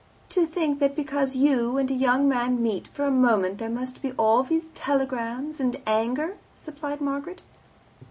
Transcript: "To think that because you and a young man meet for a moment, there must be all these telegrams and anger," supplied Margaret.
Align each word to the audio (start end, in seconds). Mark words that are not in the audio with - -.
"To 0.29 0.47
think 0.47 0.79
that 0.79 0.95
because 0.95 1.35
you 1.35 1.77
and 1.77 1.91
a 1.91 1.93
young 1.93 2.27
man 2.27 2.59
meet 2.59 2.87
for 2.87 3.03
a 3.05 3.11
moment, 3.11 3.59
there 3.59 3.69
must 3.69 4.01
be 4.01 4.13
all 4.13 4.41
these 4.41 4.69
telegrams 4.69 5.59
and 5.59 5.79
anger," 5.85 6.39
supplied 6.59 7.01
Margaret. 7.01 7.43